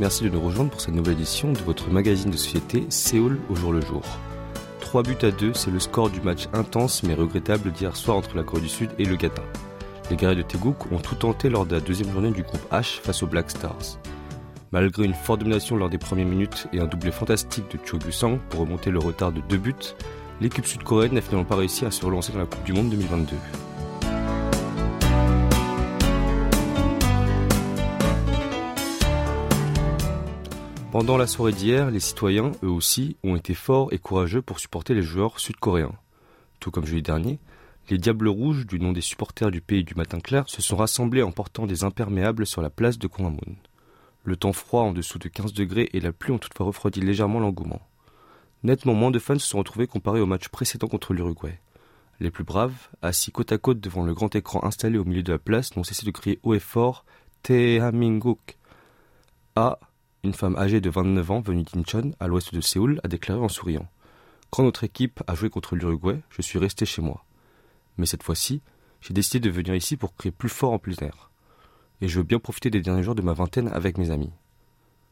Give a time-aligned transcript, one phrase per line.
[0.00, 3.54] Merci de nous rejoindre pour cette nouvelle édition de votre magazine de société Séoul au
[3.54, 4.02] jour le jour.
[4.80, 8.36] 3 buts à 2, c'est le score du match intense mais regrettable d'hier soir entre
[8.36, 9.42] la Corée du Sud et le Ghana.
[10.10, 13.00] Les guerriers de Teguk ont tout tenté lors de la deuxième journée du groupe H
[13.00, 13.98] face aux Black Stars.
[14.72, 18.38] Malgré une forte domination lors des premières minutes et un doublé fantastique de Cho Gu-sang
[18.48, 19.94] pour remonter le retard de deux buts,
[20.40, 23.36] l'équipe sud-coréenne n'a finalement pas réussi à se relancer dans la Coupe du Monde 2022.
[30.92, 34.92] Pendant la soirée d'hier, les citoyens, eux aussi, ont été forts et courageux pour supporter
[34.92, 35.94] les joueurs sud-coréens.
[36.58, 37.38] Tout comme jeudi dernier,
[37.90, 41.22] les Diables Rouges, du nom des supporters du pays du matin clair, se sont rassemblés
[41.22, 43.54] en portant des imperméables sur la place de Gwanghwamun.
[44.24, 47.38] Le temps froid en dessous de 15 degrés et la pluie ont toutefois refroidi légèrement
[47.38, 47.82] l'engouement.
[48.64, 51.60] Nettement moins de fans se sont retrouvés comparés au match précédent contre l'Uruguay.
[52.18, 55.32] Les plus braves, assis côte à côte devant le grand écran installé au milieu de
[55.32, 57.04] la place, n'ont cessé de crier haut et fort
[57.44, 58.58] Tehaminguk.
[59.54, 59.78] A,
[60.22, 63.48] une femme âgée de 29 ans venue d'Incheon, à l'ouest de Séoul, a déclaré en
[63.48, 63.88] souriant.
[64.50, 67.24] Quand notre équipe a joué contre l'Uruguay, je suis resté chez moi.
[67.96, 68.60] Mais cette fois-ci,
[69.00, 71.30] j'ai décidé de venir ici pour crier plus fort en plein air.
[72.00, 74.32] Et je veux bien profiter des derniers jours de ma vingtaine avec mes amis.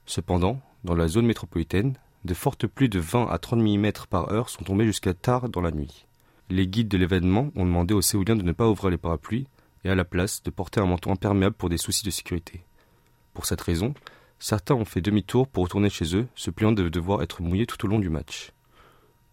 [0.07, 4.49] Cependant, dans la zone métropolitaine, de fortes pluies de 20 à 30 mm par heure
[4.49, 6.07] sont tombées jusqu'à tard dans la nuit.
[6.51, 9.47] Les guides de l'événement ont demandé aux Séouliens de ne pas ouvrir les parapluies
[9.85, 12.65] et à la place de porter un manteau imperméable pour des soucis de sécurité.
[13.35, 13.95] Pour cette raison,
[14.39, 17.85] certains ont fait demi-tour pour retourner chez eux, se plaignant de devoir être mouillés tout
[17.85, 18.53] au long du match.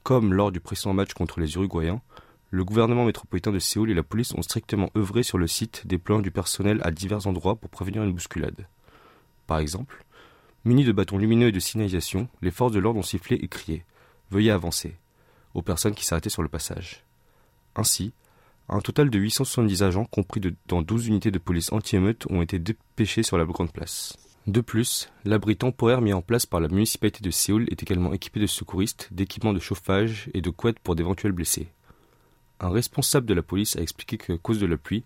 [0.04, 2.02] Comme lors du précédent match contre les Uruguayens,
[2.52, 6.22] le gouvernement métropolitain de Séoul et la police ont strictement œuvré sur le site, déployant
[6.22, 8.68] du personnel à divers endroits pour prévenir une bousculade.
[9.48, 10.06] Par exemple,
[10.64, 13.84] munis de bâtons lumineux et de signalisation, les forces de l'ordre ont sifflé et crié
[14.32, 14.96] Veuillez avancer
[15.54, 17.04] aux personnes qui s'arrêtaient sur le passage.
[17.76, 18.14] Ainsi,
[18.70, 23.24] un total de 870 agents, compris dans 12 unités de police anti-émeute, ont été dépêchés
[23.24, 24.18] sur la grande place.
[24.48, 28.40] De plus, l'abri temporaire mis en place par la municipalité de Séoul est également équipé
[28.40, 31.68] de secouristes, d'équipements de chauffage et de couettes pour d'éventuels blessés.
[32.60, 35.04] Un responsable de la police a expliqué qu'à cause de la pluie,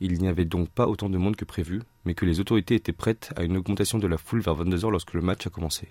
[0.00, 2.92] il n'y avait donc pas autant de monde que prévu, mais que les autorités étaient
[2.92, 5.88] prêtes à une augmentation de la foule vers 22h lorsque le match a commencé.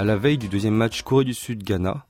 [0.00, 2.06] À la veille du deuxième match Corée du Sud-Ghana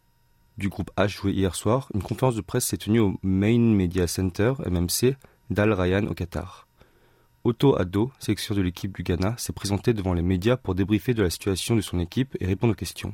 [0.59, 4.07] du groupe H joué hier soir, une conférence de presse s'est tenue au Main Media
[4.07, 5.17] Center, MMC,
[5.51, 6.69] d'Al Rayyan au Qatar.
[7.43, 11.25] Otto Addo, sélection de l'équipe du Ghana, s'est présenté devant les médias pour débriefer de
[11.25, 13.13] la situation de son équipe et répondre aux questions.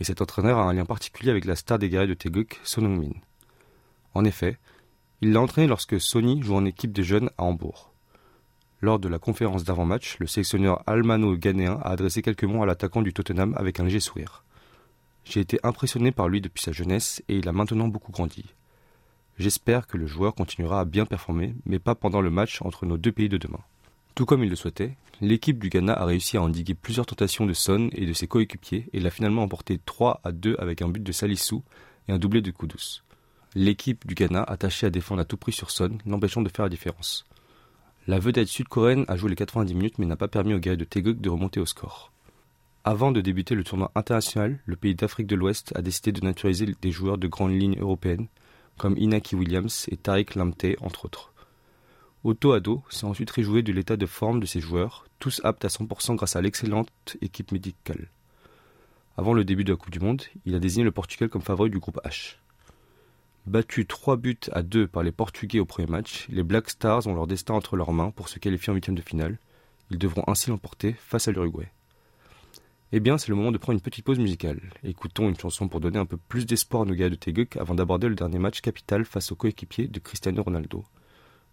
[0.00, 2.84] Et cet entraîneur a un lien particulier avec la star des guerriers de Teguk, Son
[2.84, 3.14] Heung-min.
[4.14, 4.58] En effet,
[5.20, 7.92] il l'a entraîné lorsque Sony joue en équipe des jeunes à Hambourg.
[8.82, 13.14] Lors de la conférence d'avant-match, le sélectionneur almano-ghanéen a adressé quelques mots à l'attaquant du
[13.14, 14.44] Tottenham avec un léger sourire.
[15.24, 18.44] J'ai été impressionné par lui depuis sa jeunesse et il a maintenant beaucoup grandi.
[19.38, 22.98] J'espère que le joueur continuera à bien performer, mais pas pendant le match entre nos
[22.98, 23.60] deux pays de demain.
[24.14, 27.52] Tout comme il le souhaitait, l'équipe du Ghana a réussi à endiguer plusieurs tentations de
[27.52, 31.02] Son et de ses coéquipiers et l'a finalement emporté 3 à 2 avec un but
[31.02, 31.64] de Salissou
[32.08, 33.02] et un doublé de Koudous.
[33.54, 36.70] L'équipe du Ghana, attachée à défendre à tout prix sur Son, l'empêchant de faire la
[36.70, 37.26] différence.
[38.08, 40.84] La vedette sud-coréenne a joué les 90 minutes mais n'a pas permis aux guerriers de
[40.84, 42.12] Teguk de remonter au score.
[42.84, 46.72] Avant de débuter le tournoi international, le pays d'Afrique de l'Ouest a décidé de naturaliser
[46.80, 48.28] des joueurs de grandes lignes européennes,
[48.78, 51.32] comme Inaki Williams et Tariq Lamte, entre autres.
[52.22, 55.68] Otto Ado s'est ensuite réjoui de l'état de forme de ses joueurs, tous aptes à
[55.68, 58.08] 100% grâce à l'excellente équipe médicale.
[59.16, 61.70] Avant le début de la Coupe du Monde, il a désigné le Portugal comme favori
[61.70, 62.36] du groupe H.
[63.45, 67.15] Battus 3 buts à 2 par les Portugais au premier match, les Black Stars ont
[67.15, 69.39] leur destin entre leurs mains pour se qualifier en huitième de finale.
[69.89, 71.71] Ils devront ainsi l'emporter face à l'Uruguay.
[72.93, 74.59] Eh bien, c'est le moment de prendre une petite pause musicale.
[74.83, 77.73] Écoutons une chanson pour donner un peu plus d'espoir à nos gars de Teguk avant
[77.73, 80.83] d'aborder le dernier match capital face au coéquipier de Cristiano Ronaldo.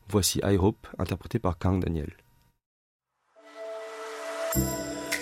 [0.09, 2.13] Voici I Hope, interprété par Kang Daniel.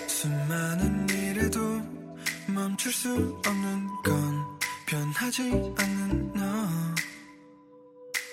[0.07, 1.59] 수많은 일에도
[2.47, 4.57] 멈출 수 없는 건
[4.87, 5.41] 변하지
[5.77, 6.40] 않는 너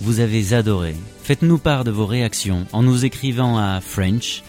[0.00, 0.94] vous avez adoré.
[1.22, 4.46] Faites-nous part de vos réactions en nous écrivant à french.kbs.co.kr.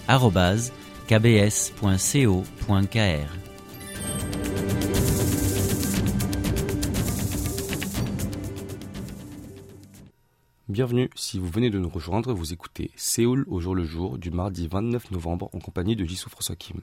[10.69, 14.31] Bienvenue, si vous venez de nous rejoindre, vous écoutez Séoul au jour le jour du
[14.31, 16.79] mardi 29 novembre en compagnie de Jisoo François Kim.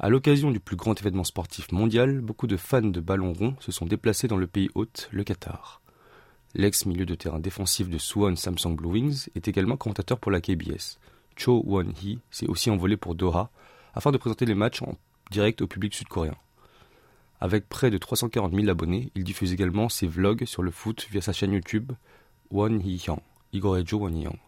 [0.00, 3.72] À l'occasion du plus grand événement sportif mondial, beaucoup de fans de ballon rond se
[3.72, 5.81] sont déplacés dans le pays hôte, le Qatar.
[6.54, 10.98] L'ex-milieu de terrain défensif de Suwon Samsung Blue Wings est également commentateur pour la KBS.
[11.34, 13.50] Cho Won-hee s'est aussi envolé pour Doha
[13.94, 14.98] afin de présenter les matchs en
[15.30, 16.36] direct au public sud-coréen.
[17.40, 21.22] Avec près de 340 000 abonnés, il diffuse également ses vlogs sur le foot via
[21.22, 21.92] sa chaîne YouTube
[22.50, 23.20] Won Hee Hyung,
[23.54, 24.38] Igorejo Won Hee Hyung.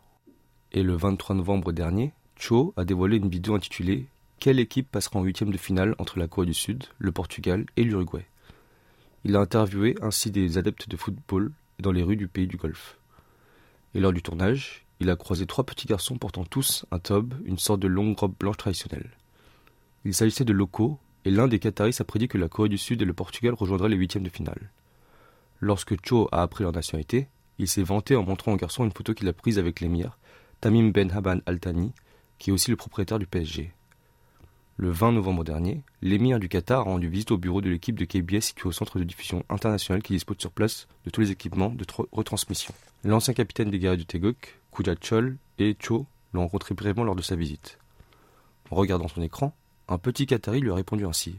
[0.73, 4.09] Et le 23 novembre dernier, Cho a dévoilé une vidéo intitulée
[4.41, 7.85] Quelle équipe passera en huitième de finale entre la Corée du Sud, le Portugal et
[7.85, 8.27] l'Uruguay?
[9.25, 12.99] Il a interviewé ainsi des adeptes de football dans les rues du pays du Golfe.
[13.95, 17.59] Et lors du tournage, il a croisé trois petits garçons portant tous un tobe, une
[17.59, 19.11] sorte de longue robe blanche traditionnelle.
[20.05, 23.01] Il s'agissait de locaux, et l'un des Qataris a prédit que la Corée du Sud
[23.01, 24.71] et le Portugal rejoindraient les huitièmes de finale.
[25.61, 27.29] Lorsque Cho a appris leur nationalité,
[27.59, 30.19] il s'est vanté en montrant au garçon une photo qu'il a prise avec l'émir,
[30.61, 31.93] Tamim Ben Haban Al Thani,
[32.39, 33.73] qui est aussi le propriétaire du PSG.
[34.77, 38.05] Le 20 novembre dernier, l'émir du Qatar a rendu visite au bureau de l'équipe de
[38.05, 41.71] KBS situé au centre de diffusion international qui dispose sur place de tous les équipements
[41.71, 42.75] de retransmission.
[43.05, 47.23] L'ancien capitaine des guerriers du Tegok, Kuja Chol et Cho l'ont rencontré brièvement lors de
[47.23, 47.79] sa visite.
[48.73, 49.55] En regardant son écran,
[49.87, 51.37] un petit Qatari lui a répondu ainsi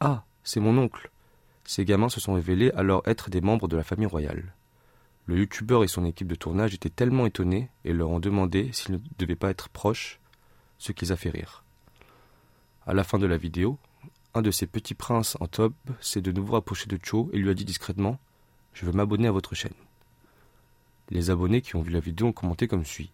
[0.00, 1.10] Ah, c'est mon oncle.
[1.64, 4.52] Ces gamins se sont révélés alors être des membres de la famille royale.
[5.24, 8.96] Le youtubeur et son équipe de tournage étaient tellement étonnés et leur ont demandé s'ils
[8.96, 10.20] ne devaient pas être proches,
[10.76, 11.64] ce qui les a fait rire.
[12.86, 13.78] À la fin de la vidéo,
[14.34, 17.50] un de ces petits princes en top s'est de nouveau approché de Cho et lui
[17.50, 18.18] a dit discrètement
[18.72, 19.74] Je veux m'abonner à votre chaîne.
[21.10, 23.10] Les abonnés qui ont vu la vidéo ont commenté comme suit.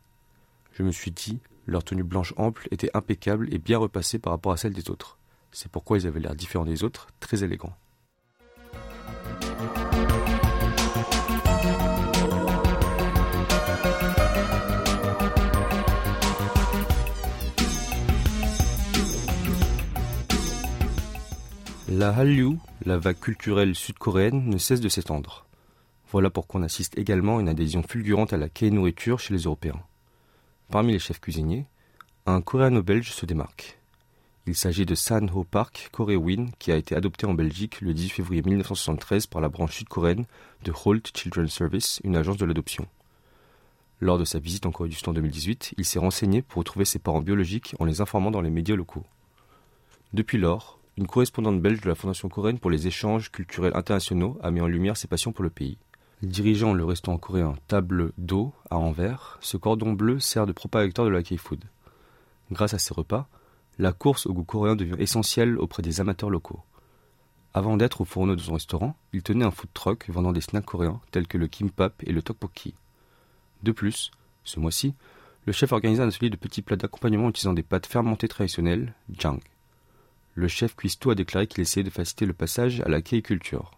[0.73, 4.53] Je me suis dit, leur tenue blanche ample était impeccable et bien repassée par rapport
[4.53, 5.19] à celle des autres.
[5.51, 7.75] C'est pourquoi ils avaient l'air différents des autres, très élégants.
[21.99, 25.47] La Hallyu, la vague culturelle sud-coréenne, ne cesse de s'étendre.
[26.13, 29.81] Voilà pourquoi on assiste également à une adhésion fulgurante à la K-nourriture chez les Européens.
[30.71, 31.65] Parmi les chefs cuisiniers,
[32.27, 33.79] un coréano-belge se démarque.
[34.47, 38.11] Il s'agit de San Ho Park Koreewin qui a été adopté en Belgique le 18
[38.11, 40.27] février 1973 par la branche sud-coréenne
[40.65, 42.87] de Holt Children's Service, une agence de l'adoption.
[44.01, 46.85] Lors de sa visite en Corée du Sud en 2018, il s'est renseigné pour retrouver
[46.85, 49.07] ses parents biologiques en les informant dans les médias locaux.
[50.13, 54.51] Depuis lors, une correspondante belge de la Fondation coréenne pour les échanges culturels internationaux a
[54.51, 55.79] mis en lumière ses passions pour le pays.
[56.23, 61.11] Dirigeant le restaurant coréen Table d'eau à Anvers, ce cordon bleu sert de propagateur de
[61.11, 61.65] la K-food.
[62.51, 63.29] Grâce à ces repas,
[63.79, 66.63] la course au goût coréen devient essentielle auprès des amateurs locaux.
[67.53, 70.65] Avant d'être au fourneau de son restaurant, il tenait un food truck vendant des snacks
[70.65, 72.75] coréens tels que le kimbap et le tteokbokki.
[73.63, 74.11] De plus,
[74.45, 74.95] ce mois-ci,
[75.45, 79.41] le chef organisa un atelier de petits plats d'accompagnement utilisant des pâtes fermentées traditionnelles, jang.
[80.37, 83.71] Le chef cuistot a déclaré qu'il essayait de faciliter le passage à la K-culture.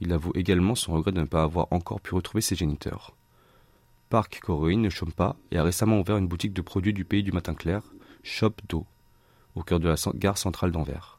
[0.00, 3.16] Il avoue également son regret de ne pas avoir encore pu retrouver ses géniteurs.
[4.08, 7.24] Park Korean ne chôme pas et a récemment ouvert une boutique de produits du pays
[7.24, 7.82] du matin clair,
[8.22, 8.86] Shop Do,
[9.56, 11.18] au cœur de la gare centrale d'Anvers.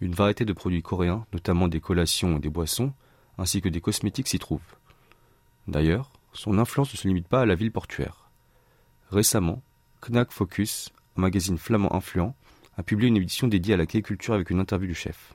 [0.00, 2.94] Une variété de produits coréens, notamment des collations et des boissons,
[3.36, 4.62] ainsi que des cosmétiques s'y trouve.
[5.68, 8.30] D'ailleurs, son influence ne se limite pas à la ville portuaire.
[9.10, 9.62] Récemment,
[10.00, 10.88] Knack Focus,
[11.18, 12.34] un magazine flamand influent,
[12.80, 15.34] a publié une édition dédiée à la K-culture avec une interview du chef.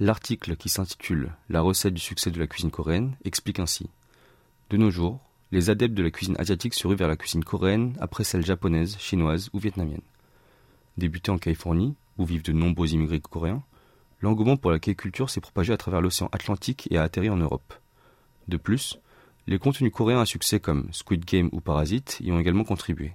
[0.00, 3.88] L'article qui s'intitule La recette du succès de la cuisine coréenne explique ainsi.
[4.70, 5.20] De nos jours,
[5.52, 8.98] les adeptes de la cuisine asiatique se ruent vers la cuisine coréenne après celle japonaise,
[8.98, 10.02] chinoise ou vietnamienne.
[10.96, 13.62] Débuté en Californie, où vivent de nombreux immigrés coréens,
[14.20, 17.72] l'engouement pour la K-culture s'est propagé à travers l'océan Atlantique et a atterri en Europe.
[18.48, 18.98] De plus,
[19.46, 23.12] les contenus coréens à succès comme Squid Game ou Parasite y ont également contribué.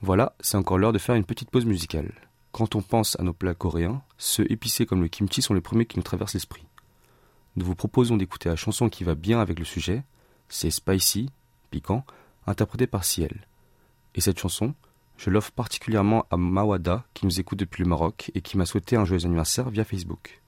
[0.00, 2.10] Voilà, c'est encore l'heure de faire une petite pause musicale.
[2.52, 5.86] Quand on pense à nos plats coréens, ceux épicés comme le kimchi sont les premiers
[5.86, 6.66] qui nous traversent l'esprit.
[7.56, 10.04] Nous vous proposons d'écouter la chanson qui va bien avec le sujet,
[10.48, 11.30] c'est Spicy,
[11.70, 12.04] piquant,
[12.46, 13.46] interprété par Ciel.
[14.14, 14.74] Et cette chanson,
[15.16, 18.96] je l'offre particulièrement à Mawada qui nous écoute depuis le Maroc et qui m'a souhaité
[18.96, 20.42] un joyeux anniversaire via Facebook.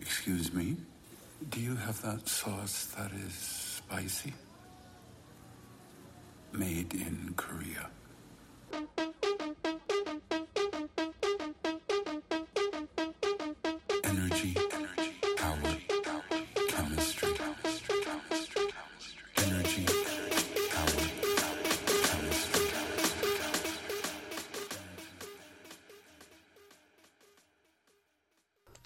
[0.00, 0.76] Excuse me.
[1.50, 4.32] Do you have that sauce that is spicy?
[6.52, 6.90] Made.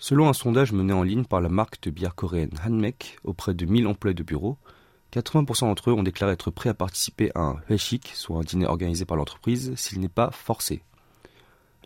[0.07, 3.65] Selon un sondage mené en ligne par la marque de bière coréenne Hanmek auprès de
[3.65, 4.59] 1000 employés de bureau,
[5.15, 8.67] 80% d'entre eux ont déclaré être prêts à participer à un haeshik, soit un dîner
[8.67, 10.83] organisé par l'entreprise, s'il n'est pas forcé.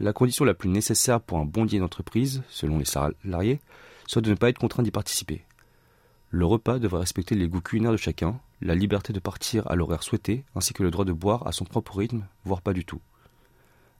[0.01, 3.61] La condition la plus nécessaire pour un bon dîner d'entreprise, selon les salariés,
[4.09, 5.45] soit de ne pas être contraint d'y participer.
[6.31, 10.03] Le repas devrait respecter les goûts culinaires de chacun, la liberté de partir à l'horaire
[10.03, 13.01] souhaité, ainsi que le droit de boire à son propre rythme, voire pas du tout.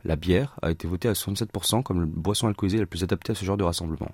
[0.05, 3.35] La bière a été votée à 67% comme la boisson alcoolisée la plus adaptée à
[3.35, 4.13] ce genre de rassemblement.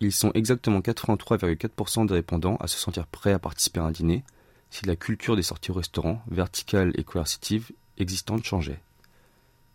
[0.00, 4.24] Ils sont exactement 83,4% des répondants à se sentir prêts à participer à un dîner
[4.70, 8.80] si la culture des sorties au restaurant, verticale et coercitive, existante changeait.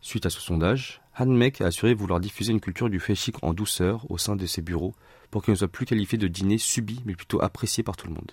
[0.02, 4.10] Suite à ce sondage, Hanmek a assuré vouloir diffuser une culture du chic en douceur
[4.12, 4.94] au sein de ses bureaux
[5.32, 8.14] pour qu'il ne soit plus qualifié de dîner subi mais plutôt apprécié par tout le
[8.14, 8.32] monde.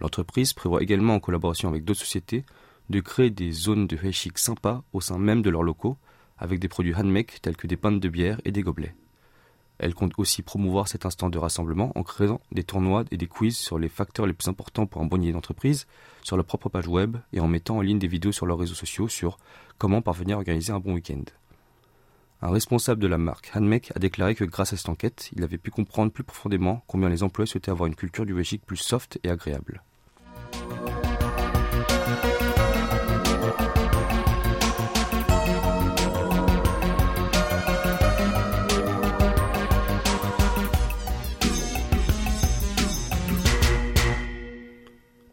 [0.00, 2.44] L'entreprise prévoit également en collaboration avec d'autres sociétés
[2.90, 5.98] de créer des zones de chic sympas au sein même de leurs locaux
[6.38, 8.94] avec des produits Hanmek tels que des pintes de bière et des gobelets.
[9.78, 13.56] Elle compte aussi promouvoir cet instant de rassemblement en créant des tournois et des quiz
[13.56, 15.86] sur les facteurs les plus importants pour un bon d'entreprise,
[16.22, 18.74] sur leur propre page web et en mettant en ligne des vidéos sur leurs réseaux
[18.74, 19.38] sociaux sur
[19.76, 21.24] comment parvenir à organiser un bon week-end.
[22.42, 25.58] Un responsable de la marque, Hanmek, a déclaré que grâce à cette enquête, il avait
[25.58, 29.18] pu comprendre plus profondément combien les employés souhaitaient avoir une culture du Belgique plus soft
[29.24, 29.82] et agréable.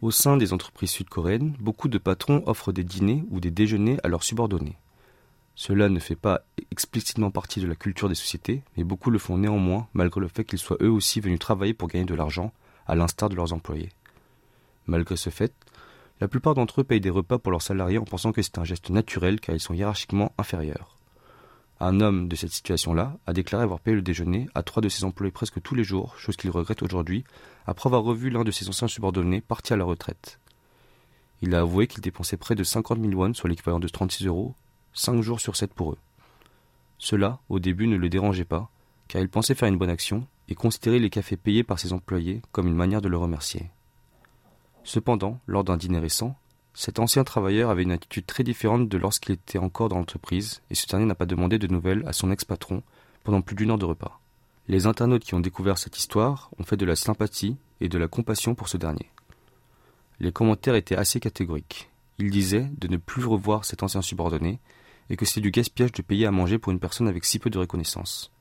[0.03, 4.09] Au sein des entreprises sud-coréennes, beaucoup de patrons offrent des dîners ou des déjeuners à
[4.09, 4.77] leurs subordonnés.
[5.55, 6.41] Cela ne fait pas
[6.71, 10.43] explicitement partie de la culture des sociétés, mais beaucoup le font néanmoins, malgré le fait
[10.43, 12.51] qu'ils soient eux aussi venus travailler pour gagner de l'argent,
[12.85, 13.93] à l'instar de leurs employés.
[14.87, 15.53] Malgré ce fait,
[16.19, 18.65] la plupart d'entre eux payent des repas pour leurs salariés en pensant que c'est un
[18.65, 20.97] geste naturel car ils sont hiérarchiquement inférieurs.
[21.85, 25.03] Un homme de cette situation-là a déclaré avoir payé le déjeuner à trois de ses
[25.03, 27.25] employés presque tous les jours, chose qu'il regrette aujourd'hui,
[27.67, 30.39] après avoir revu l'un de ses anciens subordonnés parti à la retraite.
[31.41, 34.55] Il a avoué qu'il dépensait près de 50 000 won, soit l'équivalent de 36 euros,
[34.93, 35.97] cinq jours sur sept pour eux.
[36.99, 38.69] Cela, au début, ne le dérangeait pas,
[39.09, 42.41] car il pensait faire une bonne action et considérer les cafés payés par ses employés
[42.53, 43.69] comme une manière de le remercier.
[44.85, 46.37] Cependant, lors d'un dîner récent,
[46.73, 50.75] cet ancien travailleur avait une attitude très différente de lorsqu'il était encore dans l'entreprise, et
[50.75, 52.81] ce dernier n'a pas demandé de nouvelles à son ex-patron
[53.23, 54.19] pendant plus d'une heure de repas.
[54.67, 58.07] Les internautes qui ont découvert cette histoire ont fait de la sympathie et de la
[58.07, 59.11] compassion pour ce dernier.
[60.19, 61.89] Les commentaires étaient assez catégoriques.
[62.17, 64.59] Ils disaient de ne plus revoir cet ancien subordonné
[65.09, 67.49] et que c'est du gaspillage de payer à manger pour une personne avec si peu
[67.49, 68.31] de reconnaissance.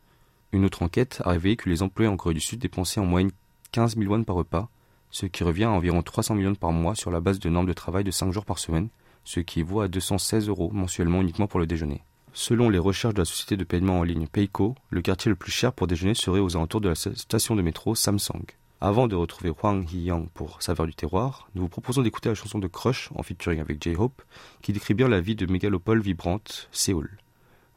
[0.53, 3.33] Une autre enquête a révélé que les employés en Corée du Sud dépensaient en moyenne
[3.73, 4.69] 15 000 won par repas,
[5.13, 7.73] ce qui revient à environ 300 millions par mois sur la base de normes de
[7.73, 8.89] travail de 5 jours par semaine,
[9.25, 12.03] ce qui équivaut à 216 euros mensuellement uniquement pour le déjeuner.
[12.33, 15.53] Selon les recherches de la société de paiement en ligne Payco, le quartier le plus
[15.53, 18.47] cher pour déjeuner serait aux alentours de la station de métro Samsung.
[18.81, 22.59] Avant de retrouver Huang Hee-yang pour Saveur du terroir, nous vous proposons d'écouter la chanson
[22.59, 24.23] de Crush en featuring avec J-Hope,
[24.63, 27.11] qui décrit bien la vie de mégalopole vibrante, Séoul.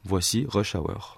[0.04, 1.15] Voici Rush Hour.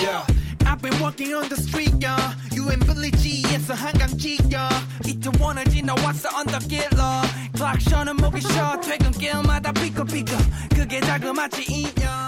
[0.00, 0.24] Yeah,
[0.66, 2.34] I've been walking on the street, yeah.
[2.52, 4.70] You and Billy G, it's a 한강지, yeah.
[5.06, 7.00] 이태원을 지나왔어 언덕길로.
[7.54, 8.80] 클락션은 목이 쉬어.
[8.80, 10.38] 퇴근길마다 삐걱삐걱.
[10.74, 12.23] 그게 자그마치 인연.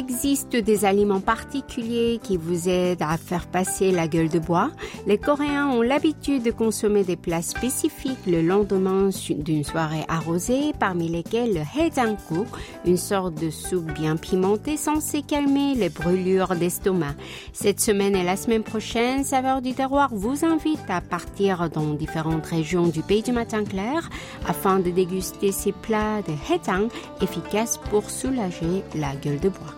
[0.00, 4.70] Existe des aliments particuliers qui vous aident à faire passer la gueule de bois?
[5.06, 11.08] Les Coréens ont l'habitude de consommer des plats spécifiques le lendemain d'une soirée arrosée, parmi
[11.08, 12.48] lesquels le haejanguk,
[12.86, 17.14] une sorte de soupe bien pimentée censée calmer les brûlures d'estomac.
[17.52, 22.46] Cette semaine et la semaine prochaine, Saveur du terroir vous invite à partir dans différentes
[22.46, 24.08] régions du pays du matin clair
[24.48, 26.88] afin de déguster ces plats de haejang
[27.20, 29.74] efficaces pour soulager la gueule de bois.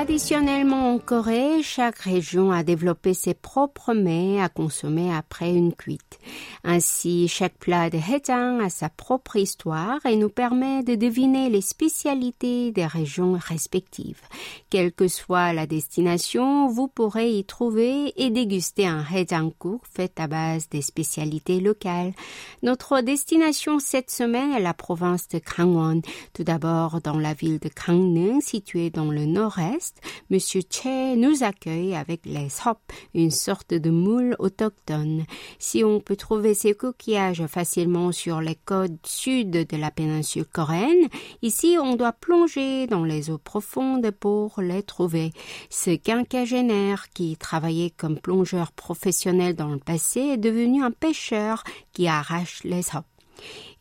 [0.00, 6.18] Traditionnellement en Corée, chaque région a développé ses propres mets à consommer après une cuite.
[6.64, 11.60] Ainsi, chaque plat de Haejang a sa propre histoire et nous permet de deviner les
[11.60, 14.22] spécialités des régions respectives.
[14.70, 20.28] Quelle que soit la destination, vous pourrez y trouver et déguster un Haejangguk fait à
[20.28, 22.14] base des spécialités locales.
[22.62, 26.00] Notre destination cette semaine est la province de Gangwon.
[26.32, 29.89] Tout d'abord dans la ville de Gangneung, située dans le nord-est,
[30.30, 32.78] Monsieur Che nous accueille avec les hop,
[33.14, 35.24] une sorte de moule autochtone.
[35.58, 41.08] Si on peut trouver ces coquillages facilement sur les côtes sud de la péninsule coréenne,
[41.42, 45.32] ici on doit plonger dans les eaux profondes pour les trouver.
[45.68, 52.06] Ce quinquagénaire qui travaillait comme plongeur professionnel dans le passé est devenu un pêcheur qui
[52.06, 53.06] arrache les hops.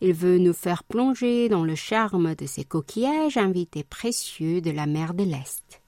[0.01, 4.85] Il veut nous faire plonger dans le charme de ces coquillages invités précieux de la
[4.85, 5.78] mer de l'Est.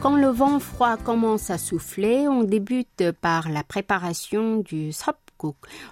[0.00, 5.16] Quand le vent froid commence à souffler, on débute par la préparation du sop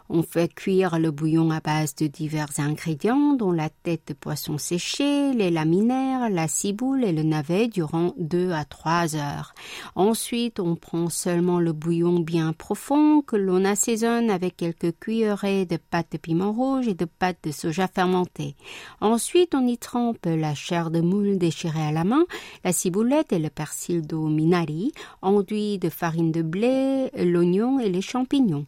[0.08, 4.58] on fait cuire le bouillon à base de divers ingrédients, dont la tête de poisson
[4.58, 9.54] séché, les laminaires, la ciboule et le navet durant deux à trois heures.
[9.94, 15.76] Ensuite, on prend seulement le bouillon bien profond que l'on assaisonne avec quelques cuillerées de
[15.76, 18.56] pâte de piment rouge et de pâte de soja fermentée.
[19.00, 22.24] Ensuite, on y trempe la chair de moule déchirée à la main,
[22.64, 28.00] la ciboulette et le persil d'eau minari, enduit de farine de blé, l'oignon et les
[28.00, 28.66] champignons.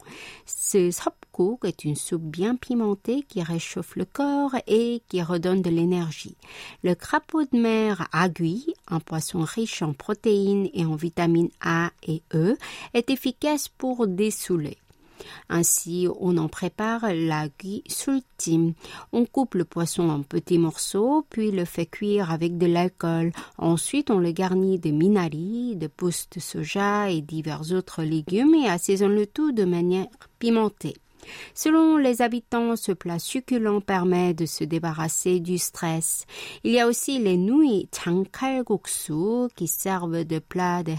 [0.69, 5.71] Ce sopguk est une soupe bien pimentée qui réchauffe le corps et qui redonne de
[5.71, 6.37] l'énergie.
[6.83, 12.25] Le crapaud de mer aiguille, un poisson riche en protéines et en vitamines A et
[12.35, 12.57] E,
[12.95, 14.77] est efficace pour dessouler.
[15.49, 18.73] Ainsi, on en prépare la gui sultim.
[19.13, 23.33] On coupe le poisson en petits morceaux, puis le fait cuire avec de l'alcool.
[23.59, 28.69] Ensuite, on le garnit de minari, de pousses de soja et divers autres légumes et
[28.69, 30.07] assaisonne le tout de manière
[30.39, 30.97] pimentée.
[31.55, 36.25] Selon les habitants, ce plat succulent permet de se débarrasser du stress.
[36.65, 40.93] Il y a aussi les nouilles changkalguksu qui servent de plat de.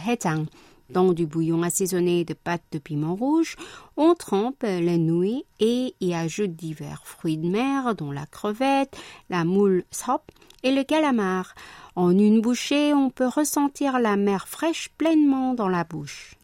[0.90, 3.56] Dans du bouillon assaisonné de pâte de piment rouge,
[3.98, 8.98] on trempe les nouilles et y ajoute divers fruits de mer, dont la crevette,
[9.30, 10.32] la moule sop
[10.64, 11.56] et le calamar.
[11.96, 16.36] En une bouchée, on peut ressentir la mer fraîche pleinement dans la bouche.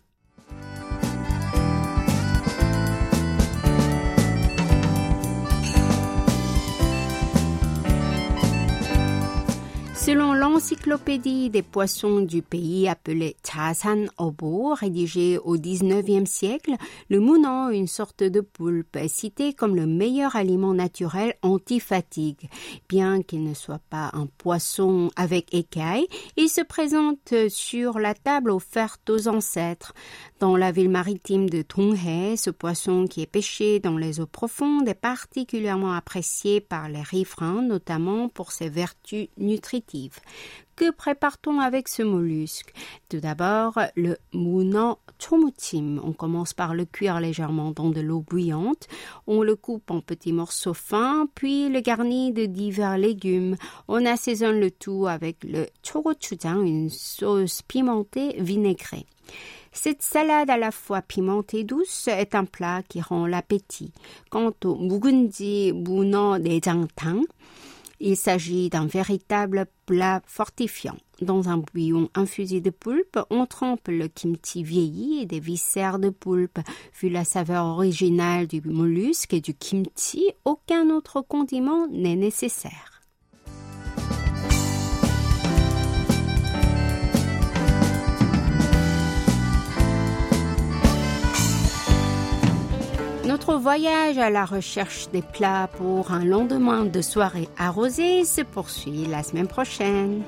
[10.06, 16.74] Selon l'encyclopédie des poissons du pays appelée Chasan Obo, rédigée au XIXe siècle,
[17.10, 22.50] le mounan, une sorte de poulpe, est cité comme le meilleur aliment naturel anti-fatigue.
[22.90, 28.52] Bien qu'il ne soit pas un poisson avec écailles, il se présente sur la table
[28.52, 29.94] offerte aux ancêtres.
[30.42, 34.90] Dans la ville maritime de Tonghae, ce poisson qui est pêché dans les eaux profondes
[34.90, 39.93] est particulièrement apprécié par les riverains, notamment pour ses vertus nutritives.
[40.76, 42.74] Que prépare-t-on avec ce mollusque?
[43.10, 46.00] Tout d'abord, le munan chomuchim.
[46.04, 48.88] On commence par le cuire légèrement dans de l'eau bouillante.
[49.28, 53.56] On le coupe en petits morceaux fins, puis le garnit de divers légumes.
[53.88, 59.06] On assaisonne le tout avec le chogochujang, une sauce pimentée vinaigrée.
[59.72, 63.92] Cette salade à la fois pimentée douce est un plat qui rend l'appétit.
[64.30, 67.26] Quant au mugunji muno nejangtang,
[68.04, 70.98] il s'agit d'un véritable plat fortifiant.
[71.22, 76.10] Dans un bouillon infusé de poulpe, on trempe le kimchi vieilli et des viscères de
[76.10, 76.60] poulpe.
[77.00, 82.93] Vu la saveur originale du mollusque et du kimchi, aucun autre condiment n'est nécessaire.
[93.46, 99.06] Notre voyage à la recherche des plats pour un lendemain de soirée arrosée se poursuit
[99.06, 100.24] la semaine prochaine.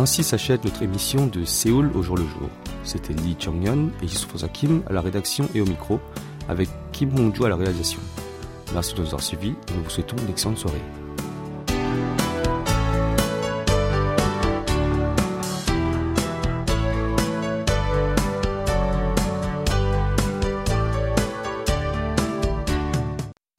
[0.00, 2.48] Ainsi s'achève notre émission de Séoul au jour le jour.
[2.84, 6.00] C'était Lee Chang-yeon et Yusuf Kim à la rédaction et au micro,
[6.48, 8.00] avec Kim Hong-ju à la réalisation.
[8.72, 10.80] Merci de nous avoir suivis et nous vous souhaitons une excellente soirée.